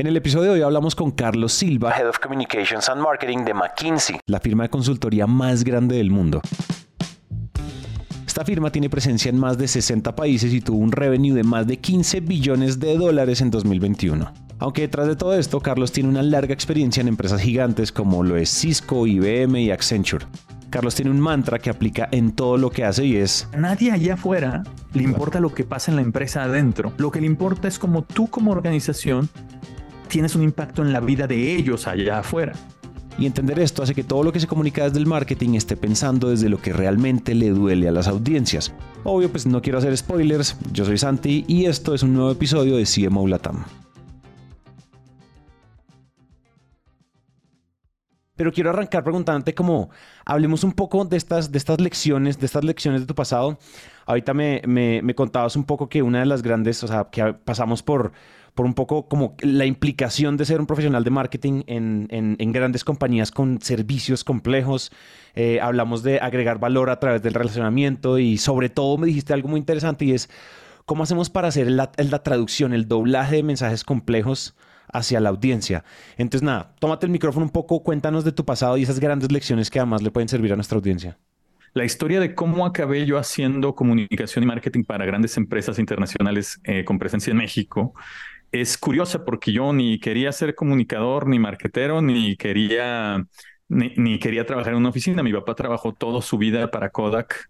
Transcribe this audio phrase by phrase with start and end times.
[0.00, 3.52] En el episodio de hoy hablamos con Carlos Silva, Head of Communications and Marketing de
[3.52, 6.40] McKinsey, la firma de consultoría más grande del mundo.
[8.26, 11.66] Esta firma tiene presencia en más de 60 países y tuvo un revenue de más
[11.66, 14.32] de 15 billones de dólares en 2021.
[14.58, 18.38] Aunque detrás de todo esto, Carlos tiene una larga experiencia en empresas gigantes como lo
[18.38, 20.24] es Cisco, IBM y Accenture.
[20.70, 23.50] Carlos tiene un mantra que aplica en todo lo que hace y es...
[23.54, 24.62] Nadie allá afuera
[24.94, 26.94] le importa lo que pasa en la empresa adentro.
[26.96, 29.28] Lo que le importa es cómo tú como organización
[30.10, 32.52] tienes un impacto en la vida de ellos allá afuera.
[33.18, 36.30] Y entender esto hace que todo lo que se comunica desde el marketing esté pensando
[36.30, 38.72] desde lo que realmente le duele a las audiencias.
[39.04, 42.76] Obvio, pues no quiero hacer spoilers, yo soy Santi y esto es un nuevo episodio
[42.76, 43.64] de CMO Latam.
[48.36, 49.90] Pero quiero arrancar preguntándote como,
[50.24, 53.58] hablemos un poco de estas, de estas lecciones, de estas lecciones de tu pasado.
[54.06, 57.34] Ahorita me, me, me contabas un poco que una de las grandes, o sea, que
[57.34, 58.12] pasamos por
[58.54, 62.84] por un poco como la implicación de ser un profesional de marketing en, en, grandes
[62.84, 64.90] compañías con servicios complejos.
[65.34, 69.48] Eh, hablamos de agregar valor a través del relacionamiento y sobre todo me dijiste algo
[69.48, 70.28] muy interesante y es
[70.86, 74.56] cómo hacemos para hacer la, la traducción, el doblaje de mensajes complejos
[74.92, 75.84] hacia la audiencia.
[76.16, 79.70] Entonces, nada, tómate el micrófono un poco, cuéntanos de tu pasado y esas grandes lecciones
[79.70, 81.18] que además le pueden servir a nuestra audiencia.
[81.72, 86.84] La historia de cómo acabé yo haciendo comunicación y marketing para grandes empresas internacionales eh,
[86.84, 87.94] con presencia en México
[88.52, 93.24] es curiosa porque yo ni quería ser comunicador, ni marquetero, ni quería,
[93.68, 95.22] ni, quería trabajar en una oficina.
[95.22, 97.48] Mi papá trabajó toda su vida para Kodak.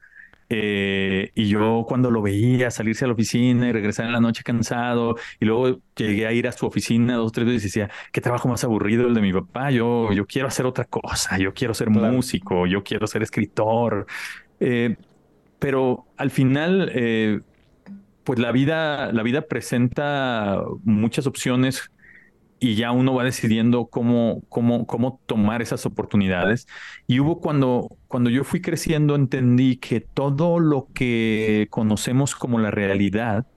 [0.52, 4.42] Eh, y yo cuando lo veía salirse a la oficina y regresar en la noche
[4.42, 8.20] cansado, y luego llegué a ir a su oficina dos tres veces y decía, qué
[8.20, 11.72] trabajo más aburrido el de mi papá, yo, yo quiero hacer otra cosa, yo quiero
[11.72, 14.06] ser músico, yo quiero ser escritor.
[14.58, 14.96] Eh,
[15.60, 17.40] pero al final eh,
[18.30, 21.90] pues la vida, la vida presenta muchas opciones
[22.60, 26.68] y ya uno va decidiendo cómo, cómo, cómo tomar esas oportunidades.
[27.08, 32.70] Y hubo cuando, cuando yo fui creciendo, entendí que todo lo que conocemos como la
[32.70, 33.48] realidad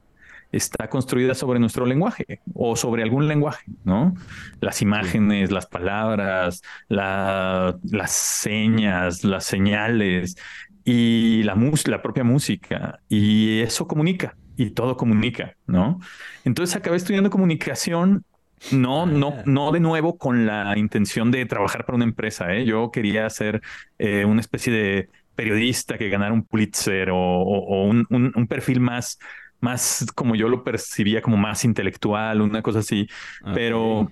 [0.51, 4.15] está construida sobre nuestro lenguaje o sobre algún lenguaje, ¿no?
[4.59, 10.35] Las imágenes, las palabras, las señas, las señales
[10.83, 11.55] y la,
[11.85, 13.01] la propia música.
[13.07, 15.99] Y eso comunica y todo comunica, ¿no?
[16.45, 18.25] Entonces acabé estudiando comunicación,
[18.71, 19.43] no, no, ah.
[19.45, 22.65] no de nuevo con la intención de trabajar para una empresa, ¿eh?
[22.65, 23.61] Yo quería ser
[23.97, 29.17] eh, una especie de periodista que ganara un Pulitzer o, un, perfil más,
[29.59, 33.07] más como yo lo percibía, como más intelectual, una cosa así,
[33.53, 34.11] pero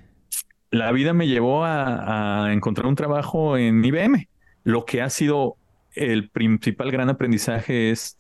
[0.72, 4.28] la vida me llevó a, a encontrar un trabajo en IBM.
[4.64, 5.58] Lo que ha sido
[5.94, 8.18] el principal gran aprendizaje es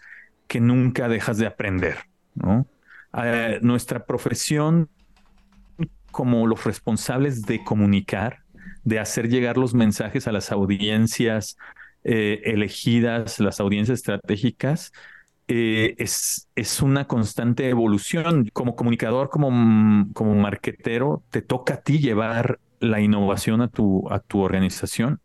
[0.47, 2.10] que nunca dejas de aprender.
[3.23, 4.89] Eh, nuestra profesión
[6.11, 8.43] como los responsables de comunicar,
[8.83, 11.57] de hacer llegar los mensajes a las audiencias
[12.03, 14.91] eh, elegidas, las audiencias estratégicas,
[15.47, 18.49] eh, es, es, una constante evolución.
[18.53, 24.19] Como comunicador, como, como marquetero, te toca a ti llevar la innovación a tu, a
[24.19, 25.19] tu organización.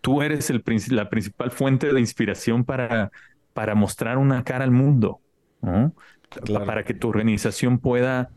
[0.00, 3.10] Tú eres el, la principal fuente de inspiración para,
[3.54, 5.20] para mostrar una cara al mundo.
[6.66, 8.30] Para que tu organización pueda,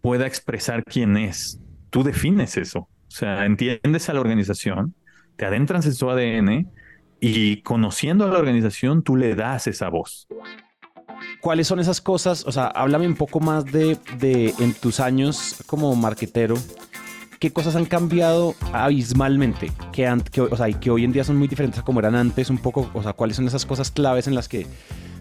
[0.00, 1.60] pueda expresar quién es.
[1.90, 2.80] Tú defines eso.
[2.80, 4.94] O sea, entiendes a la organización,
[5.36, 6.70] te adentras en su ADN
[7.20, 10.28] y conociendo a la organización, tú le das esa voz.
[11.40, 12.44] ¿Cuáles son esas cosas?
[12.46, 16.54] O sea, háblame un poco más de, de en tus años como marquetero.
[17.40, 19.72] ¿Qué cosas han cambiado abismalmente?
[19.92, 22.50] Que, o sea, que hoy en día son muy diferentes a como eran antes.
[22.50, 24.66] Un poco, o sea, ¿cuáles son esas cosas claves en las que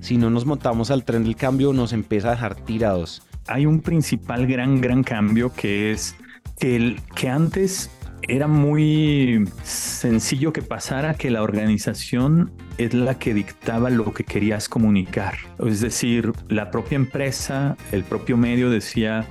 [0.01, 3.21] si no nos montamos al tren del cambio, nos empieza a dejar tirados.
[3.47, 6.13] Hay un principal gran, gran cambio que es
[6.59, 7.89] que, el, que antes
[8.27, 14.67] era muy sencillo que pasara que la organización es la que dictaba lo que querías
[14.67, 15.35] comunicar.
[15.65, 19.25] Es decir, la propia empresa, el propio medio decía,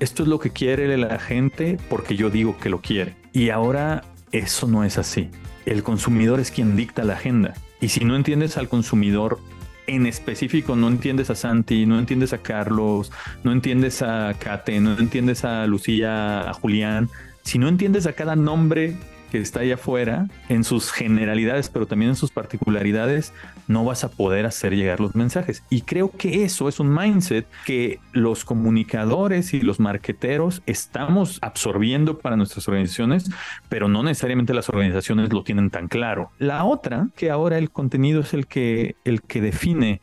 [0.00, 3.14] esto es lo que quiere la gente porque yo digo que lo quiere.
[3.32, 4.02] Y ahora
[4.32, 5.30] eso no es así.
[5.66, 7.54] El consumidor es quien dicta la agenda.
[7.80, 9.38] Y si no entiendes al consumidor
[9.86, 13.10] en específico no entiendes a Santi, no entiendes a Carlos,
[13.44, 17.08] no entiendes a Kate, no entiendes a Lucía, a Julián,
[17.42, 18.96] si no entiendes a cada nombre
[19.30, 23.32] que está allá afuera, en sus generalidades, pero también en sus particularidades,
[23.68, 25.62] no vas a poder hacer llegar los mensajes.
[25.70, 32.18] Y creo que eso es un mindset que los comunicadores y los marqueteros estamos absorbiendo
[32.18, 33.30] para nuestras organizaciones,
[33.68, 36.30] pero no necesariamente las organizaciones lo tienen tan claro.
[36.38, 40.00] La otra, que ahora el contenido es el que, el que define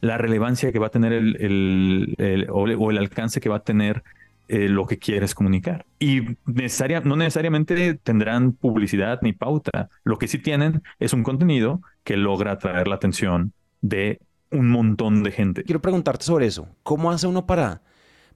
[0.00, 4.04] la relevancia que va a tener el, o el alcance que va a tener
[4.48, 5.86] eh, lo que quieres comunicar.
[5.98, 6.20] Y
[7.04, 9.88] no necesariamente tendrán publicidad ni pauta.
[10.04, 14.20] Lo que sí tienen es un contenido que logra atraer la atención de
[14.50, 15.64] un montón de gente.
[15.64, 16.68] Quiero preguntarte sobre eso.
[16.82, 17.82] ¿Cómo hace uno para,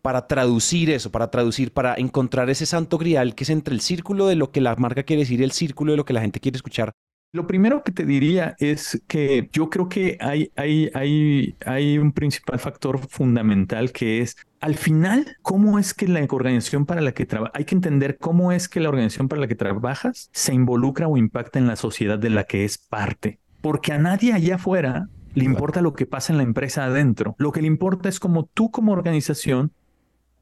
[0.03, 4.27] para traducir eso, para traducir, para encontrar ese santo grial que es entre el círculo
[4.27, 6.41] de lo que la marca quiere decir y el círculo de lo que la gente
[6.41, 6.93] quiere escuchar?
[7.32, 12.11] Lo primero que te diría es que yo creo que hay, hay, hay, hay un
[12.11, 17.27] principal factor fundamental que es al final, ¿cómo es que la organización para la que
[17.27, 21.06] trabajas, hay que entender cómo es que la organización para la que trabajas se involucra
[21.06, 23.38] o impacta en la sociedad de la que es parte?
[23.61, 27.37] Porque a nadie allá afuera le importa lo que pasa en la empresa adentro.
[27.38, 29.73] Lo que le importa es cómo tú como organización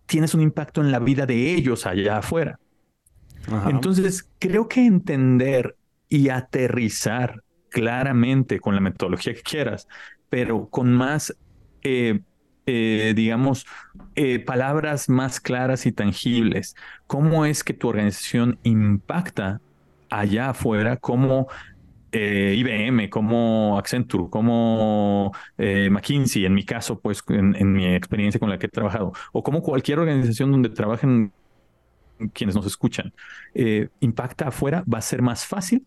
[0.06, 2.58] tienes un impacto en la vida de ellos allá afuera.
[3.66, 5.76] Entonces, creo que entender
[6.08, 9.88] y aterrizar claramente con la metodología que quieras,
[10.28, 11.36] pero con más,
[11.82, 12.20] eh,
[12.66, 13.66] eh, digamos,
[14.14, 16.74] eh, palabras más claras y tangibles.
[17.06, 19.60] ¿Cómo es que tu organización impacta
[20.10, 20.96] allá afuera?
[20.96, 21.48] ¿Cómo
[22.10, 28.64] IBM, como Accenture, como McKinsey, en mi caso, pues en, mi experiencia con la que
[28.64, 31.32] he trabajado, o como cualquier organización donde trabajen
[32.32, 33.12] quienes nos escuchan,
[34.00, 35.86] impacta afuera, va a ser más fácil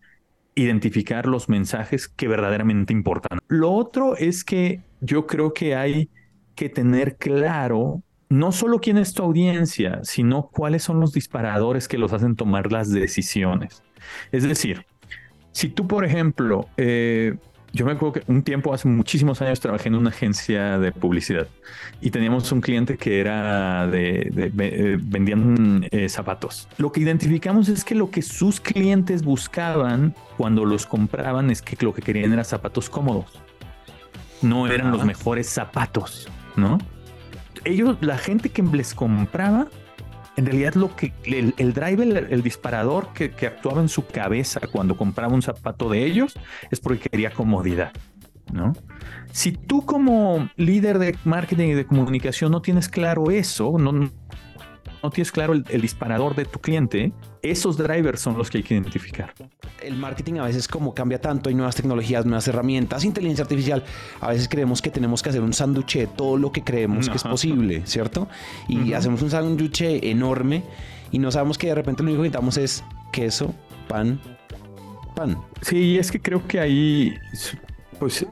[0.54, 3.38] identificar los mensajes que verdaderamente importan.
[3.48, 6.10] Lo otro es que yo creo que hay
[6.54, 11.98] que tener claro no solo quién es tu audiencia, sino cuáles son los disparadores que
[11.98, 13.82] los hacen tomar las decisiones.
[14.30, 14.86] Es decir,
[15.52, 17.36] si tú, por ejemplo, eh,
[17.72, 21.46] yo me acuerdo que un tiempo, hace muchísimos años, trabajé en una agencia de publicidad
[22.00, 26.68] y teníamos un cliente que era de, eh, vendían eh, zapatos.
[26.76, 31.82] Lo que identificamos es que lo que sus clientes buscaban cuando los compraban es que
[31.84, 33.26] lo que querían eran zapatos cómodos.
[34.42, 36.78] No eran los mejores zapatos, ¿no?
[37.64, 39.68] Ellos, la gente que les compraba
[40.36, 44.96] en realidad lo que el, driver, el, disparador que, que, actuaba en su cabeza cuando
[44.96, 46.34] compraba un zapato de ellos
[46.70, 47.92] es porque quería comodidad,
[48.52, 48.72] ¿no?
[49.32, 54.10] Si tú como líder de marketing y de comunicación no tienes claro eso, no,
[55.02, 57.12] no tienes claro el, disparador de tu cliente,
[57.42, 59.34] esos drivers son los que hay que identificar.
[59.82, 63.84] El marketing a veces como cambia tanto, hay nuevas tecnologías, nuevas herramientas, inteligencia artificial,
[64.20, 67.16] a veces creemos que tenemos que hacer un sándwich de todo lo que creemos que
[67.16, 68.28] es posible, ¿cierto?
[68.68, 70.62] Y hacemos un sándwich enorme
[71.10, 73.54] y no sabemos que de repente lo único que necesitamos es queso,
[73.88, 74.20] pan,
[75.14, 75.36] pan.
[75.62, 77.14] Sí, es que creo que ahí,
[77.98, 78.26] pues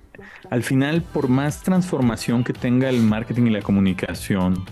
[0.51, 4.65] al final, por más transformación que tenga el marketing y la comunicación,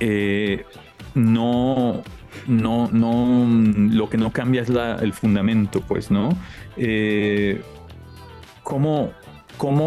[0.00, 0.64] eh,
[1.14, 2.02] no,
[2.46, 3.46] no, no,
[3.92, 6.30] lo que no cambia es el fundamento, pues, ¿no?
[6.76, 7.62] Eh,
[8.62, 9.12] ¿Cómo,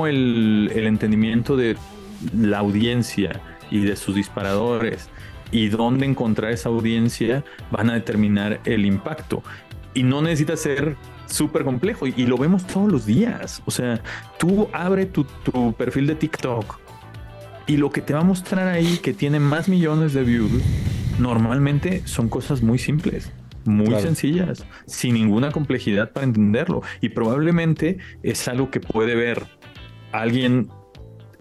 [0.07, 1.77] el, entendimiento de
[2.35, 5.09] la audiencia y de sus disparadores
[5.51, 9.41] y dónde encontrar esa audiencia van a determinar el impacto?
[9.93, 10.95] Y no necesita ser
[11.27, 13.63] súper complejo y, lo vemos todos los días.
[13.65, 14.01] O sea,
[14.37, 16.82] tú abre tu, tu perfil de TikTok
[17.67, 20.51] y lo que te va a mostrar ahí que tiene más millones de views,
[21.19, 23.31] normalmente son cosas muy simples,
[23.65, 26.81] muy sencillas, sin ninguna complejidad para entenderlo.
[27.01, 29.43] Y probablemente es algo que puede ver
[30.11, 30.69] alguien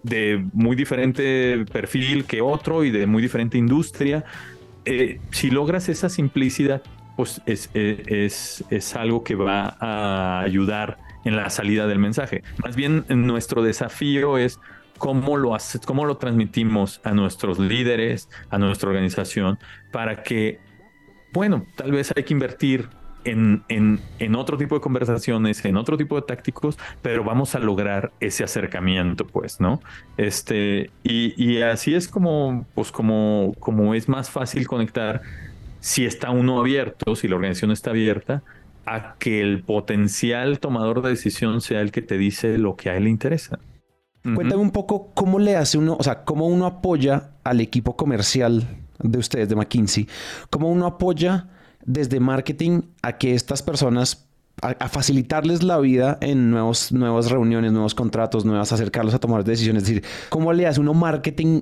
[0.03, 4.23] de muy diferente perfil que otro y de muy diferente industria.
[4.85, 6.81] Eh, si logras esa simplicidad,
[7.15, 12.43] pues es, es, es algo que va a ayudar en la salida del mensaje.
[12.63, 14.59] Más bien nuestro desafío es
[14.97, 19.59] cómo lo, hace, cómo lo transmitimos a nuestros líderes, a nuestra organización,
[19.91, 20.59] para que,
[21.31, 22.89] bueno, tal vez hay que invertir
[23.25, 28.11] en, en, otro tipo de conversaciones, en otro tipo de tácticos, pero vamos a lograr
[28.19, 29.81] ese acercamiento, pues, ¿no?
[30.17, 35.21] Este, y, y, así es como, pues, como, como es más fácil conectar
[35.79, 38.43] si está uno abierto, si la organización está abierta,
[38.85, 42.97] a que el potencial tomador de decisión sea el que te dice lo que a
[42.97, 43.59] él le interesa.
[44.23, 48.65] Cuéntame un poco cómo le hace uno, o sea, cómo uno apoya al equipo comercial
[48.99, 50.07] de ustedes, de McKinsey,
[50.49, 51.49] cómo uno apoya
[51.85, 54.29] desde marketing a que estas personas
[54.61, 59.83] a, facilitarles la vida en nuevos, nuevas reuniones, nuevos contratos, nuevas acercarlos a tomar decisiones.
[59.83, 61.61] Es decir, ¿cómo le hace uno marketing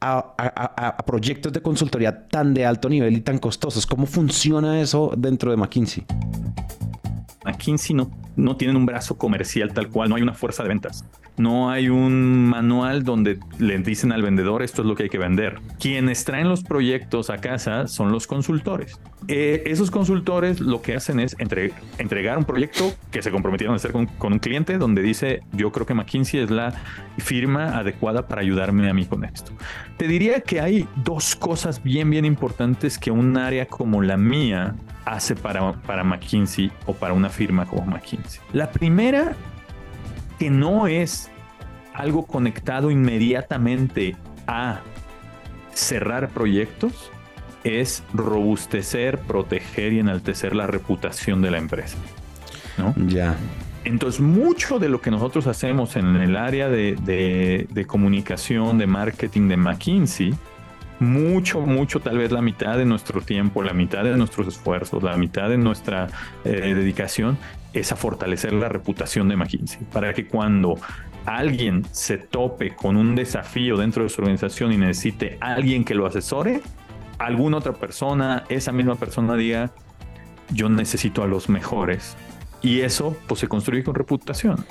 [0.00, 3.86] a, a, proyectos de consultoría tan de alto nivel y tan costosos?
[3.86, 6.04] ¿Cómo funciona eso dentro de McKinsey?
[7.48, 11.04] McKinsey no no tienen un brazo comercial tal cual, no hay una fuerza de ventas.
[11.36, 15.18] No hay un manual donde le dicen al vendedor esto es lo que hay que
[15.18, 15.60] vender.
[15.78, 18.98] Quienes traen los proyectos a casa son los consultores.
[19.30, 23.92] Eh, esos consultores lo que hacen es entregar un proyecto que se comprometieron a hacer
[23.92, 26.72] con, un cliente donde dice yo creo que McKinsey es la
[27.18, 29.52] firma adecuada para ayudarme a mí con esto.
[29.98, 34.74] Te diría que hay dos cosas bien, bien importantes que un área como la mía
[35.04, 38.40] hace para, para McKinsey o para una firma como McKinsey.
[38.54, 39.34] La primera
[40.38, 41.30] que no es
[41.92, 44.16] algo conectado inmediatamente
[44.46, 44.80] a
[45.74, 47.10] cerrar proyectos,
[47.64, 51.96] es robustecer, proteger y enaltecer la reputación de la empresa.
[52.76, 52.94] ¿no?
[53.06, 53.36] Ya.
[53.84, 59.48] Entonces, mucho de lo que nosotros hacemos en el área de, de, comunicación, de marketing
[59.48, 60.34] de McKinsey,
[61.00, 65.16] mucho, mucho, tal vez la mitad de nuestro tiempo, la mitad de nuestros esfuerzos, la
[65.16, 66.08] mitad de nuestra
[66.44, 67.38] eh, dedicación
[67.72, 70.78] es a fortalecer la reputación de McKinsey, para que cuando
[71.24, 76.06] alguien se tope con un desafío dentro de su organización y necesite alguien que lo
[76.06, 76.62] asesore,
[77.18, 79.72] alguna otra persona, esa misma persona diga,
[80.50, 82.16] yo necesito a los mejores.
[82.62, 84.64] Y eso pues se construye con reputación.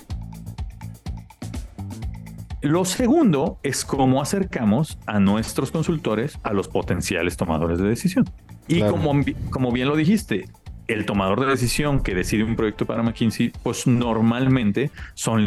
[2.62, 8.26] Lo segundo es cómo acercamos a nuestros consultores a los potenciales tomadores de decisión.
[8.68, 9.14] Y como,
[9.52, 10.46] como bien lo dijiste,
[10.88, 15.46] el tomador de decisión que decide un proyecto para McKinsey, pues normalmente son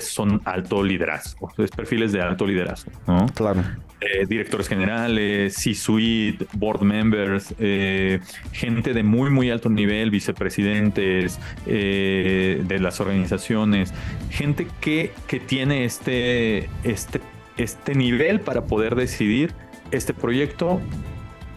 [0.00, 3.26] son alto liderazgo, es perfiles de alto liderazgo, ¿no?
[3.34, 3.62] Claro.
[4.04, 8.20] Eh, directores generales, C-suite, board members, eh,
[8.52, 13.94] gente de muy, muy alto nivel, vicepresidentes eh, de las organizaciones,
[14.28, 17.22] gente que, que tiene este, este,
[17.56, 19.52] este nivel para poder decidir
[19.90, 20.82] este proyecto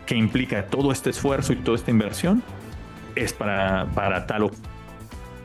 [0.05, 2.41] que implica todo este esfuerzo y toda esta inversión
[3.15, 4.51] es para, para tal o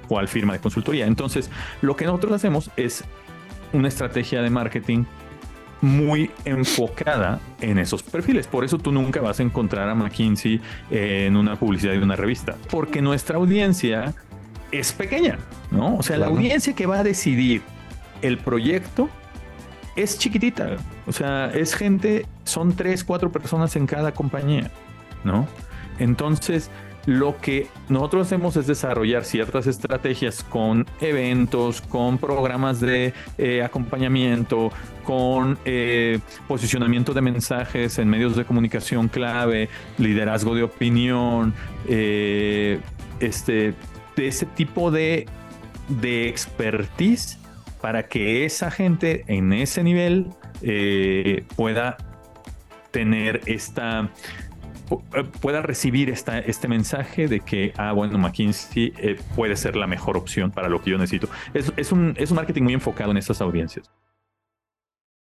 [0.06, 1.06] cual firma de consultoría.
[1.06, 3.02] Entonces, lo que nosotros hacemos es
[3.73, 5.04] una estrategia de marketing
[5.83, 8.47] muy enfocada en esos perfiles.
[8.47, 10.61] Por eso tú nunca vas a encontrar a McKinsey
[10.91, 14.15] en una publicidad de una revista, porque nuestra audiencia
[14.71, 15.39] es pequeña,
[15.71, 15.97] ¿no?
[15.97, 17.62] O sea, la audiencia que va a decidir
[18.23, 19.11] el proyecto
[19.97, 20.77] es chiquitita.
[21.07, 24.71] O sea, es gente, son tres, cuatro personas en cada compañía,
[25.25, 25.47] ¿no?
[25.99, 26.71] Entonces,
[27.06, 34.71] lo que nosotros hacemos es desarrollar ciertas estrategias con eventos, con programas de eh, acompañamiento,
[35.04, 39.68] con eh, posicionamiento de mensajes en medios de comunicación clave,
[39.99, 41.54] liderazgo de opinión,
[41.88, 42.80] eh,
[43.18, 43.75] este,
[44.16, 45.26] de ese tipo de,
[45.88, 47.38] de expertise
[47.80, 50.28] para que esa gente en ese nivel
[51.56, 51.97] pueda
[52.92, 54.09] tener esta
[55.41, 60.51] pueda recibir este mensaje de que, ah, bueno, McKinsey eh, puede ser la mejor opción
[60.51, 61.29] para lo que yo necesito.
[61.55, 63.91] Es, un, es un marketing muy enfocado en estas audiencias.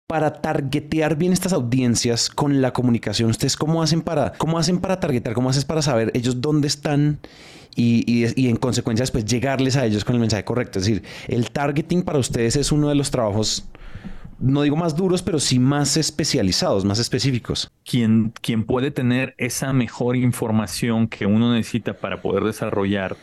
[0.06, 5.00] Para targetear bien estas audiencias con la comunicación, ¿ustedes cómo hacen para, cómo hacen para
[5.00, 5.34] targetar?
[5.34, 7.18] ¿Cómo para saber ellos dónde están
[7.76, 10.78] y, y, en consecuencia después llegarles a ellos con el mensaje correcto?
[10.78, 13.68] Es decir, el targeting para ustedes es uno de los trabajos
[14.40, 17.70] no digo más duros, pero sí más especializados, más específicos.
[17.84, 23.16] Quien, quien puede tener esa mejor información que uno necesita para poder desarrollar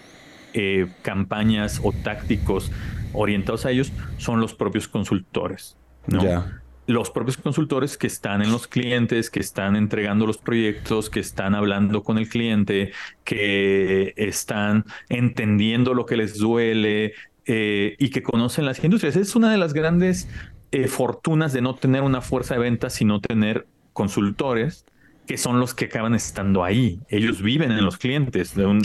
[0.53, 2.71] eh, campañas o tácticos
[3.13, 5.77] orientados a ellos son los propios consultores.
[6.07, 6.45] ¿no?
[6.87, 11.55] Los propios consultores que están en los clientes, que están entregando los proyectos, que están
[11.55, 12.91] hablando con el cliente,
[13.23, 17.13] que están entendiendo lo que les duele,
[17.47, 19.15] eh, y que conocen las industrias.
[19.15, 20.27] Es una de las grandes
[20.75, 24.85] eh, fortunas de no tener una fuerza de ventas, sino tener consultores
[25.25, 26.99] que son los que acaban estando ahí.
[27.07, 28.53] Ellos viven en los clientes.
[28.55, 28.81] De un,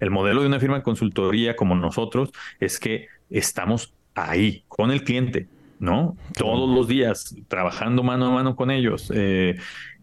[0.00, 5.04] el, modelo de una firma de consultoría como nosotros es que estamos ahí con el
[5.04, 5.46] cliente,
[5.78, 6.16] ¿no?
[6.36, 9.12] Todos los días trabajando mano a mano con ellos.
[9.14, 9.56] Eh,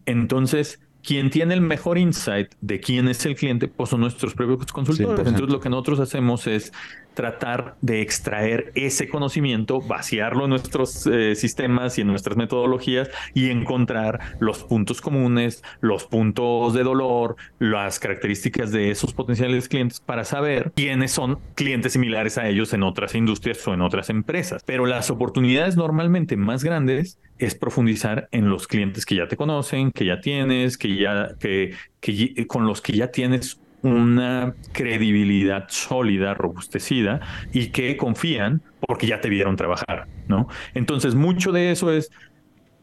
[0.05, 4.71] entonces, quien tiene el mejor insight de quién es el cliente, pues son nuestros propios
[4.71, 5.27] consultores.
[5.27, 6.71] Entonces, lo que nosotros hacemos es
[7.17, 13.49] tratar de extraer ese conocimiento, vaciarlo en nuestros eh, sistemas y en nuestras metodologías y
[13.49, 20.25] encontrar los puntos comunes, los puntos de dolor, las características de esos potenciales clientes para
[20.25, 24.61] saber quiénes son clientes similares a ellos en otras industrias o en otras empresas.
[24.63, 29.91] Pero las oportunidades normalmente más grandes es profundizar en los clientes que ya te conocen,
[29.91, 31.73] que ya tienes, que ya que,
[32.45, 37.21] con los que ya tienes una credibilidad sólida, robustecida
[37.53, 40.47] y que confían porque ya te vieron trabajar, ¿no?
[40.73, 42.11] Entonces, mucho de eso es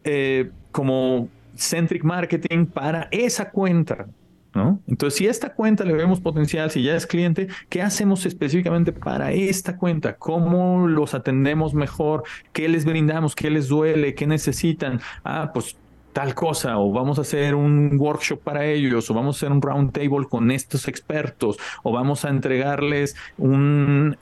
[0.04, 4.06] eh, como centric marketing para esa cuenta,
[4.54, 4.80] ¿no?
[4.86, 8.92] Entonces, si a esta cuenta le vemos potencial, si ya es cliente, ¿qué hacemos específicamente
[8.92, 10.16] para esta cuenta?
[10.16, 12.24] ¿Cómo los atendemos mejor?
[12.52, 13.34] ¿Qué les brindamos?
[13.34, 14.14] ¿Qué les duele?
[14.14, 15.00] ¿Qué necesitan?
[15.24, 15.76] Ah, pues
[16.14, 19.60] tal cosa, o vamos a hacer un workshop para ellos, o vamos a hacer un
[19.60, 24.16] round table con estos expertos, o vamos a entregarles un,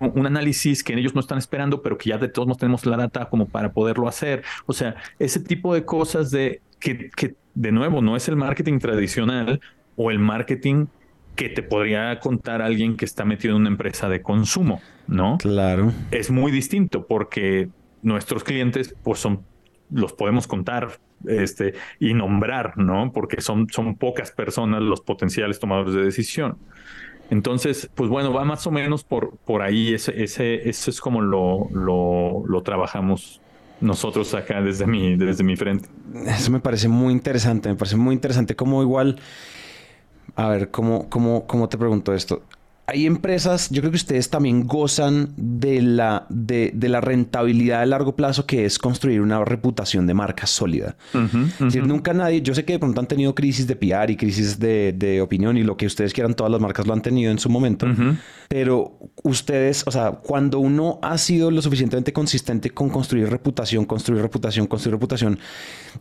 [0.00, 2.96] un análisis que ellos no están esperando, pero que ya de todos modos tenemos la
[2.96, 4.42] data como para poderlo hacer.
[4.66, 8.78] O sea, ese tipo de cosas de que, que de nuevo, no es el marketing
[8.80, 9.60] tradicional
[9.96, 10.86] o el marketing
[11.36, 15.38] que te podría contar alguien que está metido en una empresa de consumo, ¿no?
[15.38, 15.92] Claro.
[16.10, 17.68] Es muy distinto porque
[18.02, 19.42] nuestros clientes, pues son,
[19.92, 23.12] los podemos contar este, y nombrar, ¿no?
[23.12, 26.56] Porque son, son pocas personas los potenciales tomadores de decisión.
[27.30, 31.22] Entonces, pues bueno, va más o menos por, por ahí, ese, ese, eso es como
[31.22, 33.40] lo, lo, lo trabajamos
[33.80, 35.88] nosotros acá desde mi, desde mi frente.
[36.26, 39.18] Eso me parece muy interesante, me parece muy interesante como igual,
[40.36, 42.42] a ver, ¿cómo, cómo, cómo te pregunto esto?
[42.86, 48.16] Hay empresas, yo creo que ustedes también gozan de la, de, la rentabilidad a largo
[48.16, 50.96] plazo que es construir una reputación de marca sólida.
[51.14, 54.16] Es decir, nunca nadie, yo sé que de pronto han tenido crisis de PR y
[54.16, 57.38] crisis de, opinión y lo que ustedes quieran, todas las marcas lo han tenido en
[57.38, 57.86] su momento,
[58.48, 64.22] pero ustedes, o sea, cuando uno ha sido lo suficientemente consistente con construir reputación, construir
[64.22, 65.38] reputación, construir reputación,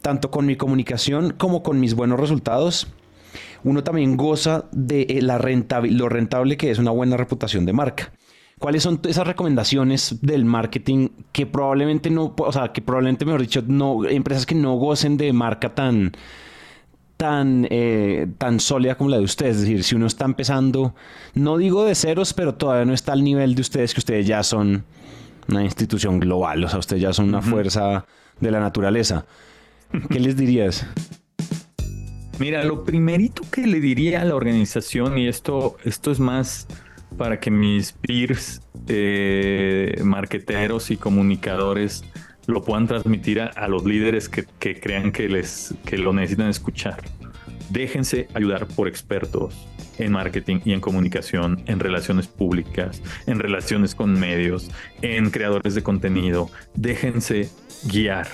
[0.01, 2.87] tanto con mi comunicación como con mis buenos resultados,
[3.63, 8.11] uno también goza de eh, la lo rentable que es una buena reputación de marca.
[8.59, 13.63] ¿Cuáles son esas recomendaciones del marketing que probablemente no, o sea, que probablemente, mejor dicho,
[13.65, 16.11] no, empresas que no gocen de marca tan,
[17.17, 19.55] tan, eh, tan sólida como la de ustedes?
[19.55, 20.93] Es decir, si uno está empezando,
[21.33, 24.43] no digo de ceros, pero todavía no está al nivel de ustedes, que ustedes ya
[24.43, 24.85] son
[25.47, 28.05] una institución global, o sea, ustedes ya son una fuerza
[28.39, 29.25] de la naturaleza.
[30.09, 30.85] ¿Qué les dirías?
[32.41, 36.65] Mira, lo primerito que le diría a la organización, y esto, esto es más
[37.15, 42.03] para que mis peers, eh, marqueteros y comunicadores
[42.47, 44.43] lo puedan transmitir a, los líderes que,
[44.79, 47.03] crean que, les, que lo necesitan escuchar.
[47.69, 49.67] Déjense ayudar por expertos
[49.99, 54.71] en marketing y en comunicación, en relaciones públicas, en relaciones con medios,
[55.03, 56.49] en creadores de contenido.
[56.73, 57.51] Déjense
[57.83, 58.29] guiar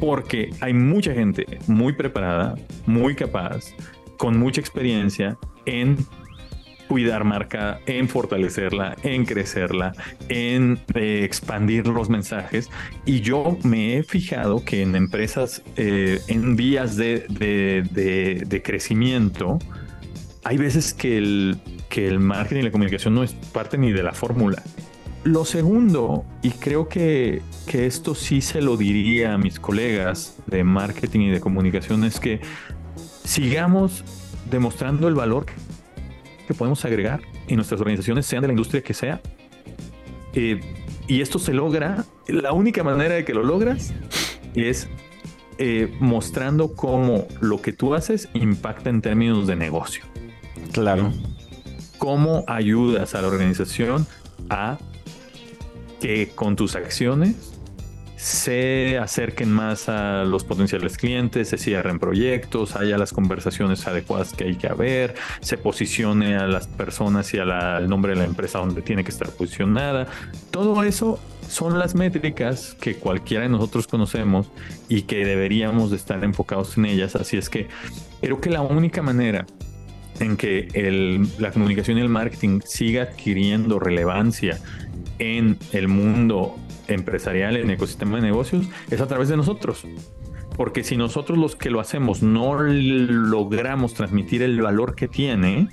[0.00, 3.74] porque hay mucha gente muy preparada, muy capaz,
[4.16, 5.36] con mucha experiencia
[5.66, 5.96] en
[6.92, 9.92] cuidar marca, en fortalecerla, en crecerla,
[10.28, 12.68] en eh, expandir los mensajes.
[13.06, 19.58] Y yo me he fijado que en empresas eh, en vías de, de, crecimiento,
[20.44, 21.56] hay veces que el,
[21.88, 24.62] que el y la comunicación no es parte ni de la fórmula.
[25.24, 31.20] Lo segundo, y creo que, esto sí se lo diría a mis colegas de marketing
[31.20, 32.40] y de comunicación, es que
[33.24, 34.04] sigamos
[34.50, 35.46] demostrando el valor
[36.48, 39.20] que podemos agregar en nuestras organizaciones, sean de la industria que sea.
[40.34, 40.60] Eh,
[41.06, 43.92] y esto se logra, la única manera de que lo logras
[44.54, 44.88] es
[45.58, 50.04] eh, mostrando cómo lo que tú haces impacta en términos de negocio.
[50.72, 51.12] Claro.
[51.98, 54.06] Cómo ayudas a la organización
[54.50, 54.78] a
[56.02, 57.52] que con tus acciones
[58.16, 64.44] se acerquen más a los potenciales clientes, se cierren proyectos, haya las conversaciones adecuadas que
[64.44, 68.82] hay que haber, se posicione a las personas y al nombre de la empresa donde
[68.82, 70.08] tiene que estar posicionada.
[70.50, 74.50] Todo eso son las métricas que cualquiera de nosotros conocemos
[74.88, 77.14] y que deberíamos de estar enfocados en ellas.
[77.14, 77.68] Así es que
[78.20, 79.46] creo que la única manera
[80.20, 84.60] en que la comunicación y el marketing siga adquiriendo relevancia
[85.22, 86.56] en el mundo
[86.88, 89.86] empresarial, en el ecosistema de negocios, es a través de nosotros.
[90.56, 95.68] Porque si nosotros los que lo hacemos no logramos transmitir el valor que tiene,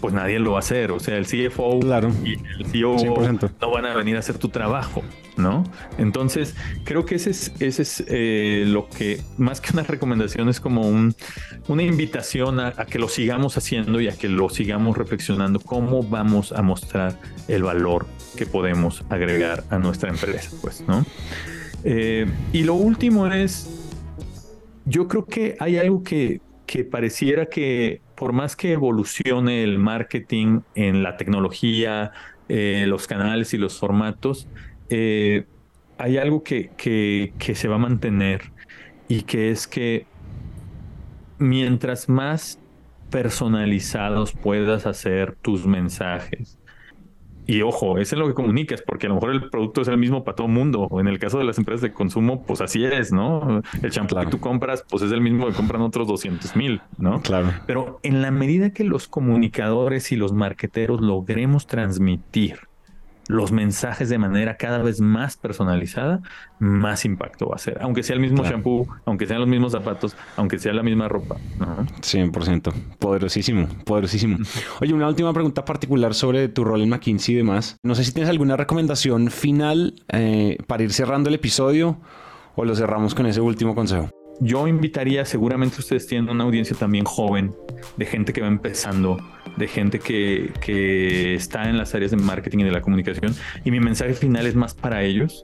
[0.00, 0.92] pues nadie lo va a hacer.
[0.92, 1.80] O sea, el CFO
[2.24, 2.96] y el CEO
[3.60, 5.02] no van a venir a hacer tu trabajo,
[5.36, 5.64] ¿no?
[5.98, 10.60] Entonces, creo que ese es, ese es eh, lo que, más que una recomendación, es
[10.60, 11.14] como un,
[11.68, 16.52] una invitación a, que lo sigamos haciendo y a que lo sigamos reflexionando cómo vamos
[16.52, 17.18] a mostrar
[17.48, 21.04] el valor que podemos agregar a nuestra empresa, pues, ¿no?
[21.84, 23.68] Eh, y lo último es,
[24.84, 30.60] yo creo que hay algo que, que pareciera que por más que evolucione el marketing
[30.76, 32.12] en la tecnología,
[32.48, 34.46] eh, los canales y los formatos,
[34.94, 35.46] eh,
[35.96, 38.52] hay algo que, que, se va a mantener
[39.08, 40.04] y que es que
[41.38, 42.58] mientras más
[43.10, 46.58] personalizados puedas hacer tus mensajes
[47.46, 49.96] y ojo, es en lo que comunicas, porque a lo mejor el producto es el
[49.96, 50.88] mismo para todo el mundo.
[51.00, 53.62] En el caso de las empresas de consumo, pues así es, ¿no?
[53.82, 57.20] El champú que tú compras, pues es el mismo que compran otros 200 mil, ¿no?
[57.22, 57.52] Claro.
[57.66, 62.60] Pero en la medida que los comunicadores y los marqueteros logremos transmitir
[63.32, 66.20] los mensajes de manera cada vez más personalizada,
[66.58, 67.78] más impacto va a ser.
[67.80, 71.36] Aunque sea el mismo shampoo, aunque sean los mismos zapatos, aunque sea la misma ropa.
[71.58, 72.72] 100%.
[72.98, 74.38] Poderosísimo, poderosísimo.
[74.80, 77.76] Oye, una última pregunta particular sobre tu rol en McKinsey y demás.
[77.82, 81.98] No sé si tienes alguna recomendación final eh, para ir cerrando el episodio
[82.54, 84.10] o lo cerramos con ese último consejo
[84.42, 87.54] yo invitaría, seguramente ustedes tienen una audiencia también joven,
[87.96, 89.18] de gente que va empezando,
[89.56, 93.34] de gente que, que, está en las áreas de marketing y de la comunicación.
[93.64, 95.42] Y mi mensaje final es más para ellos,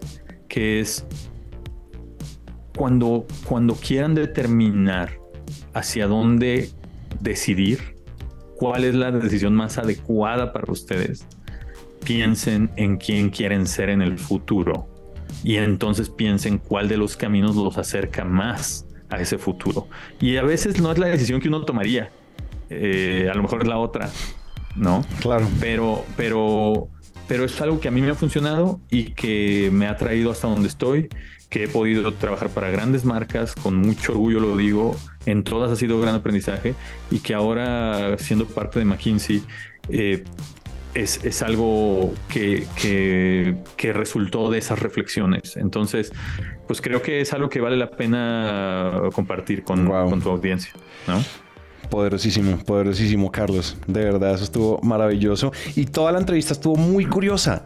[0.49, 1.07] que es
[2.77, 5.19] cuando, cuando quieran determinar
[5.75, 6.71] hacia dónde
[7.21, 7.97] decidir,
[8.57, 11.27] cuál es la decisión más adecuada para ustedes,
[12.05, 14.89] piensen en quién quieren ser en el futuro
[15.45, 19.89] y entonces piensen cuál de los caminos los acerca más a ese futuro.
[20.21, 22.11] Y a veces no es la decisión que uno tomaría,
[22.71, 24.11] eh, a lo mejor es la otra,
[24.77, 25.05] ¿no?
[25.21, 25.47] Claro.
[25.61, 26.89] Pero, pero,
[27.27, 30.49] pero es algo que a mí me ha funcionado y que me ha traído hasta
[30.49, 31.09] donde estoy,
[31.49, 35.77] que he podido trabajar para grandes marcas, con mucho orgullo lo digo, en todas ha
[35.77, 36.75] sido gran aprendizaje
[37.11, 39.43] y que ahora siendo parte de McKinsey,
[39.89, 40.25] eh,
[40.95, 42.67] es, algo que,
[43.77, 45.57] que, resultó de esas reflexiones.
[45.57, 46.13] Entonces,
[46.67, 50.73] pues creo que es algo que vale la pena compartir con, con tu audiencia,
[51.07, 51.23] ¿no?
[51.91, 53.77] Poderosísimo, poderosísimo, Carlos.
[53.87, 55.53] De verdad, eso estuvo maravilloso.
[55.75, 57.65] Y toda la entrevista estuvo muy curiosa.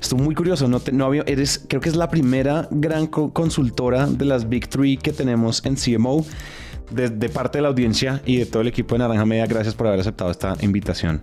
[0.00, 0.68] Estuvo muy curioso.
[0.68, 4.96] No, no había, eres, creo que es la primera gran consultora de las Big Three
[4.96, 6.24] que tenemos en CMO.
[6.90, 9.88] De parte de la audiencia y de todo el equipo de Naranja Media, gracias por
[9.88, 11.22] haber aceptado esta invitación.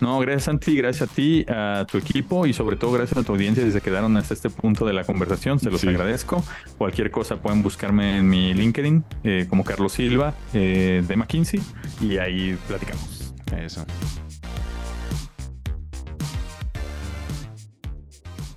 [0.00, 3.22] No, gracias a ti, gracias a ti, a tu equipo y sobre todo gracias a
[3.24, 5.58] tu audiencia desde que quedaron hasta este punto de la conversación.
[5.58, 6.44] Se los agradezco.
[6.76, 11.60] Cualquier cosa pueden buscarme en mi LinkedIn eh, como Carlos Silva eh, de McKinsey
[12.00, 13.34] y ahí platicamos.
[13.56, 13.84] Eso.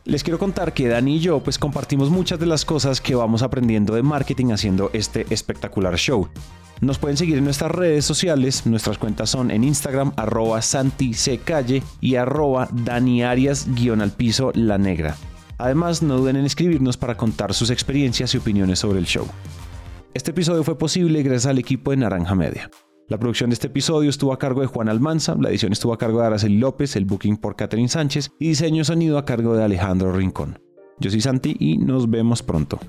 [0.04, 3.44] Les quiero contar que Dani y yo pues compartimos muchas de las cosas que vamos
[3.44, 6.28] aprendiendo de marketing haciendo este espectacular show.
[6.82, 8.65] Nos pueden seguir en nuestras redes sociales.
[8.65, 11.12] Nuestras cuentas son en Instagram, arroba Santi
[11.46, 15.15] Calle y arroba Dani Arias guion al piso La Negra.
[15.60, 19.28] Además, no duden en escribirnos para contar sus experiencias y opiniones sobre el show.
[20.15, 22.72] Este episodio fue posible gracias al equipo de Naranja Media.
[23.10, 26.00] La producción de este episodio estuvo a cargo de Juan Almanza, la edición estuvo a
[26.00, 29.63] cargo de Araceli López, el booking por Catherine Sánchez y diseño sonido a cargo de
[29.63, 30.60] Alejandro Rincón.
[31.00, 32.80] Yo soy Santi y nos vemos pronto.